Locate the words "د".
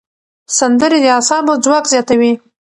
1.03-1.07